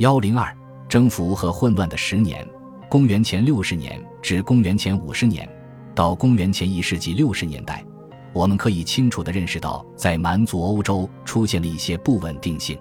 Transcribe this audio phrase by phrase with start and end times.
[0.00, 0.50] 幺零二
[0.88, 2.42] 征服和混乱的十年，
[2.88, 5.46] 公元前六十年至公元前五十年，
[5.94, 7.84] 到公元前一世纪六十年代，
[8.32, 12.78] 我们可以清楚地认识到，在蛮族欧洲出现了一些不稳定性。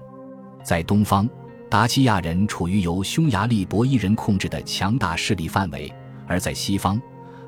[0.64, 1.30] 在东方，
[1.70, 5.94] 达契亚人处于由匈牙利博伊人控制的强大势力范围；
[6.26, 7.02] 而在西方，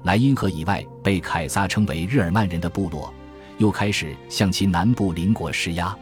[0.03, 3.09] 莱茵河以外被凯撒称为日耳曼人的部落，
[3.57, 5.97] 又开始向其南部邻国施压，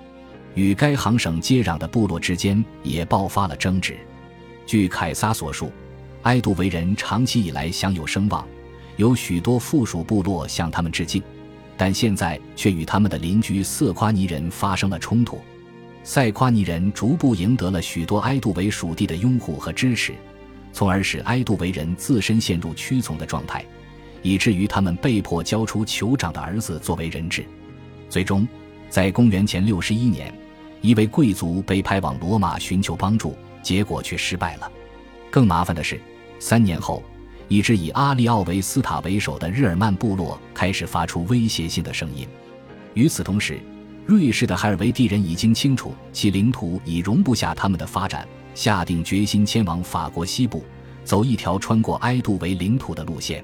[0.59, 3.97] 与该行省接壤的部落之间也爆发了争执。
[4.65, 5.71] 据凯撒所述，
[6.23, 8.45] 埃杜维人长期以来享有声望，
[8.97, 11.23] 有许多附属部落向他们致敬，
[11.77, 15.39] 但现在却与他们的邻居色夸尼人发生了冲突。
[16.03, 20.14] 塞夸尼人逐步赢得了许多埃杜维属地的拥护和支持，
[20.73, 23.64] 从而使埃杜维人自身陷入屈从的状态。
[24.21, 27.45] 以至于他们被迫交出酋长的儿子作为人质。
[28.09, 28.45] 最终，
[28.89, 30.33] 在公元前六十一年，
[30.82, 34.72] 一位贵族被派往罗马寻求帮助，结果却失败了。
[35.30, 36.00] 更麻烦的是，
[36.39, 37.03] 三年后，
[37.47, 42.28] 一支以阿利奥维斯塔为首的日耳曼部落开始发出威胁性的声音。
[42.94, 43.59] 与此同时，
[44.06, 50.64] 瑞士的海尔维蒂人已经清楚其领土已容不下他们的发展，下定决心迁往法国西部，
[51.03, 53.44] 走一条穿过埃杜维领土的路线。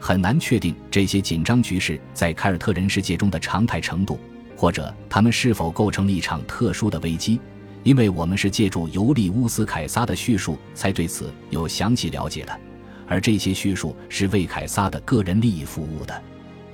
[0.00, 4.18] 很难确定这些紧张局势在凯尔特人世界中的常态程度，
[4.62, 7.40] 或者他们是否构成了一场特殊的危机，
[7.82, 12.60] 因为我们是借助尤利乌斯·凯撒的叙述才对此有详细了解的，
[13.08, 16.22] 而这些叙述是为凯撒的个人利益服务的。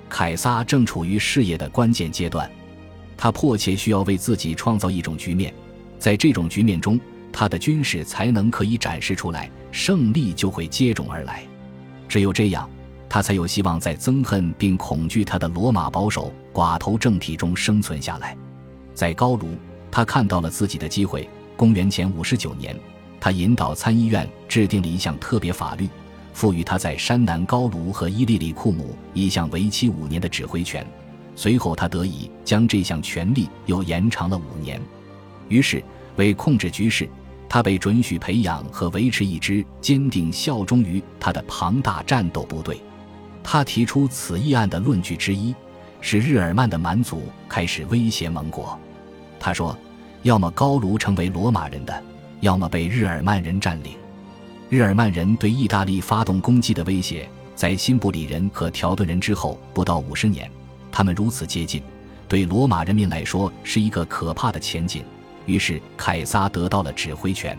[0.06, 2.50] 凯撒正处于事业的关键阶段，
[3.16, 5.54] 他迫切需要为自己创造一种局面，
[5.98, 7.00] 在这种局面中，
[7.32, 11.42] 他的军事才能可以展示出来，胜利就会接踵而来。
[12.06, 12.68] 只有这样。
[13.08, 18.36] 他才有希望在憎恨并恐惧他的罗马保守寡头政体中生存下来。
[18.94, 19.48] 在高卢，
[19.90, 21.28] 他看到了自己的机会。
[21.56, 22.78] 公元前五十九年，
[23.18, 25.88] 他引导参议院制定了一项特别法律，
[26.32, 30.86] 赋予他在山南高卢和伊利里库姆一项为期五年的指挥权。
[31.34, 34.80] 随后，他得以将这项权力又延长了五年。
[35.48, 35.82] 于是，
[36.16, 37.08] 为控制局势，
[37.48, 42.80] 他被准许培养和维持一支坚定效忠于他的庞大战斗部队。
[43.42, 45.54] 他提出此议案的论据之一，
[46.00, 48.78] 是日耳曼的蛮族开始威胁盟国。
[49.40, 49.76] 他说
[50.22, 52.02] ：“要么高卢成为罗马人的，
[52.40, 53.94] 要么被日耳曼人占领。”
[54.68, 60.50] 日耳曼人对意大利发动攻击的威胁，在辛布里人和条顿人之后不到五十年，
[60.92, 61.82] 他们如此接近，
[62.28, 65.02] 对罗马人民来说是一个可怕的前景。
[65.46, 67.58] 于是凯撒得到了指挥权，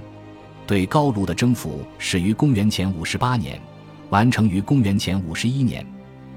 [0.67, 3.59] 对高卢的征服始于公元前五十八年。
[4.09, 5.86] 完成于公元前五十一年，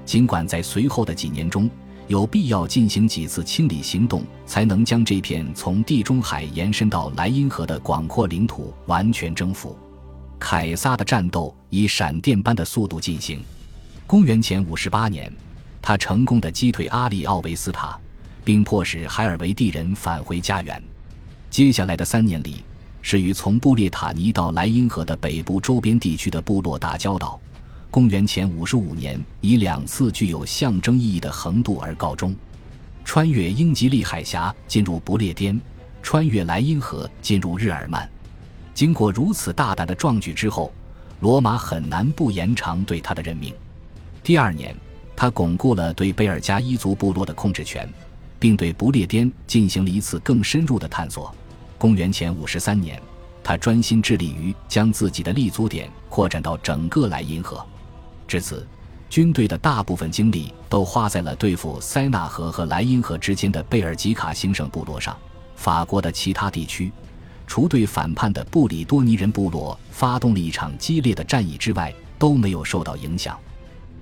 [0.05, 1.69] 尽管在随后的几年中
[2.07, 9.77] 有必要进行几次清理行动，才能将这片从地中海延伸到莱茵河的广阔领土完全征服。
[10.37, 13.41] 凯撒的战斗以闪电般的速度进行。
[14.05, 15.31] 公元前五十八年，
[15.81, 17.97] 他成功的击退阿里奥维斯塔，
[18.43, 20.83] 并迫使海尔维蒂人返回家园。
[21.49, 22.57] 接下来的三年里，
[23.01, 27.39] 是与从布列塔尼到莱茵河的北部周边地区的部落打交道。
[27.93, 32.35] 公元前五十五年，以两次具有象征意义的横渡而告终。
[33.05, 35.61] 穿越英吉利海峡进入不列颠，
[36.01, 38.09] 穿越莱茵河进入日耳曼。
[38.73, 40.73] 经过如此大胆的壮举之后，
[41.19, 43.53] 罗马很难不延长对他的任命。
[44.23, 44.75] 第二年，
[45.15, 47.87] 他巩固了对贝尔加伊族部落的控制权，
[48.39, 51.31] 并对不列颠进行了一次更深入的探索。
[51.77, 52.99] 公元前五十三年，
[53.43, 57.63] 他专心致力于将自己的立足点扩展到整个莱茵河。
[58.27, 58.65] 至此，
[59.09, 65.15] 军队的大部分精力都花在了对付塞纳河和莱茵河之间的贝尔吉卡行省部落上。
[65.55, 66.91] 法国的其他地区，
[67.45, 73.37] 除对反叛的布里多尼人部落发动了一场激烈的战役之外，都没有受到影响。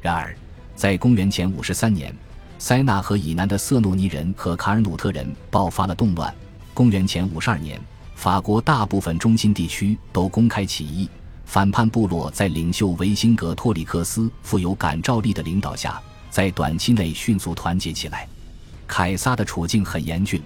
[0.01, 0.35] 然而，
[0.75, 2.15] 在公元前五十三年，
[2.57, 6.33] 塞纳河以南的瑟诺尼人和卡尔努特人爆发了动乱。
[6.73, 7.79] 公元前五十二年，
[8.15, 11.09] 法国大部分中心地区都公开起义。
[11.51, 18.25] 反叛部落在领袖维辛格托里克斯富有感召力的领导下，在短期内迅速团结起来。
[18.87, 20.41] 凯撒的处境很严峻，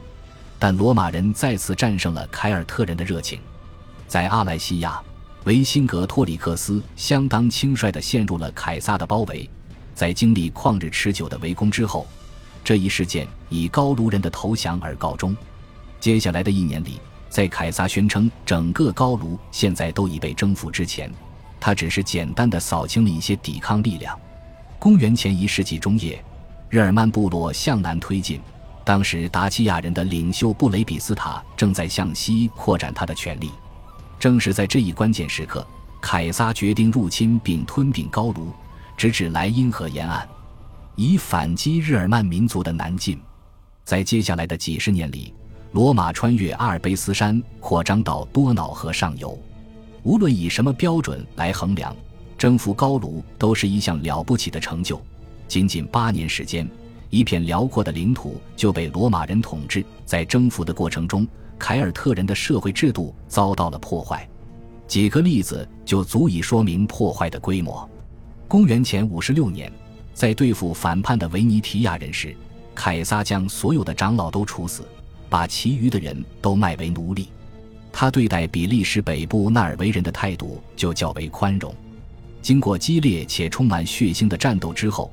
[0.58, 3.40] 但罗马人再次战胜了凯尔特人的热情。
[4.08, 5.00] 在阿莱西亚，
[5.44, 9.48] 维辛格托里克斯相当轻率地陷入了凯撒的包围。
[9.94, 12.08] 在经历旷日持久的围攻之后，
[12.64, 15.38] 这一事件以高卢人的投降而告终。
[16.00, 17.00] 接下来的一年里。
[17.36, 21.12] 在凯撒宣称整个高卢现在都已被征服之前，
[21.60, 24.18] 他只是简单的扫清了一些抵抗力量。
[24.80, 26.24] 公元前一世纪中叶，
[26.70, 28.40] 日耳曼部落向南推进，
[28.86, 33.52] 当时达契亚人的领袖布雷比斯塔正在向西扩展他的权力。
[34.18, 35.68] 正是在这一关键时刻，
[36.02, 38.54] 凯撒决定入侵并吞并高卢，
[38.96, 40.26] 直至莱茵河沿岸，
[40.96, 43.20] 以反击日耳曼民族的南进。
[43.84, 45.34] 在接下来的几十年里，
[45.76, 49.38] 罗马穿越阿尔卑斯山，扩张到多瑙河上游。
[50.04, 51.94] 无论以什么标准来衡量，
[52.38, 55.02] 征服高卢都是一项了不起的成就。
[55.50, 56.66] 仅仅八年时间，
[57.10, 59.84] 一片辽阔的领土就被罗马人统治。
[60.06, 61.28] 在征服的过程中，
[61.60, 64.26] 凯尔特人的社会制度遭到了破坏。
[64.88, 67.86] 几个例子就足以说明破坏的规模。
[68.48, 69.70] 公元前五十六年，
[70.14, 72.34] 在对付反叛的维尼提亚人时，
[72.74, 74.88] 凯撒将所有的长老都处死，
[75.30, 77.30] 把其余的人都卖为奴隶。
[77.92, 81.74] 他对待比利时北部纳尔维人的态度就较为宽容。
[82.42, 85.12] 经过激烈且充满血腥的战斗之后，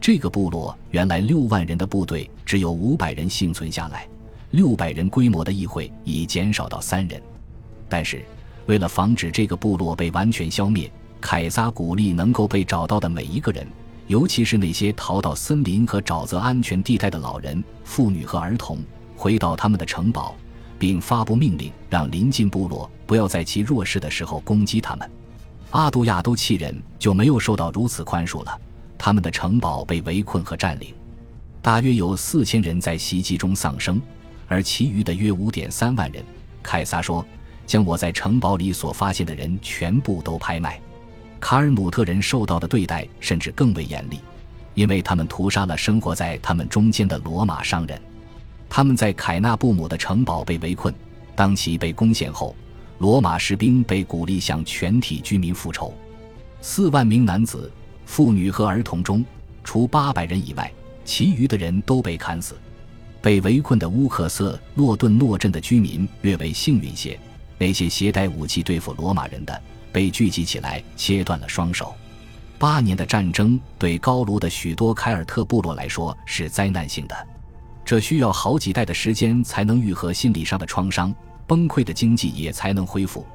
[0.00, 4.08] 这个部落原来六万人的部队只有五百人幸存下来，
[4.50, 7.22] 六百人规模的议会已减少到三人。
[7.88, 8.24] 但是，
[8.66, 13.66] 为了防止这个部落被完全消灭，凯撒鼓励能够被找到的每一个人，
[14.06, 18.78] 尤其是那些逃到森林和沼泽安全地带的老人、妇女和儿童，
[19.22, 20.34] 回到他们的城堡，
[20.80, 25.08] 并发布命令，让邻近部落不要在其弱势的时候攻击他们。
[25.70, 28.60] 阿杜亚都契人就没有受到如此宽恕了。
[28.98, 30.92] 他们的城堡被围困和占领，
[31.62, 34.02] 大约有四千人在袭击中丧生，
[34.48, 36.24] 而其余的约五点三万人，
[36.60, 37.24] 凯撒说
[37.64, 40.80] 将我在城堡里所发现的人全部都拍卖。
[41.38, 44.18] 卡尔姆特人受到的对待甚至更为严厉，
[44.74, 48.02] 因为他们屠杀了生活在他们中间的罗马商人。
[48.74, 50.94] 他们在凯纳布姆的城堡被围困，
[51.36, 52.56] 当其被攻陷后，
[53.00, 55.92] 罗马士兵被鼓励向全体居民复仇，
[56.62, 57.70] 四万名男子。
[58.06, 59.22] 妇女和儿童中，
[59.62, 60.72] 除八百人以外，
[61.04, 62.56] 其余的人都被砍死。
[63.20, 67.20] 被围困的乌克瑟诺顿诺镇的居民略为幸运些，
[67.58, 71.94] 那些携带武器对付罗马人的被聚集起来，切断了双手。
[72.58, 77.14] 八年的战争对高卢的许多凯尔特部落来说是灾难性的，
[77.84, 81.14] 这需要好几代的时间才能愈合心理上的创伤，
[81.46, 83.26] 崩溃的经济也才能恢复。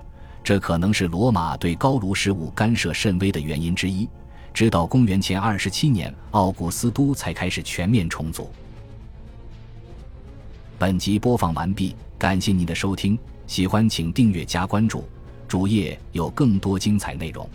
[0.44, 4.08] 这可能是罗马对高卢事务干涉甚微的原因之一。
[4.54, 8.50] 直到公元前二十七年，奥古斯都才开始全面重组。
[10.80, 15.04] 本集播放完毕，感谢您的收听，喜欢请订阅加关注，
[15.48, 17.48] 主页有更多精彩内容。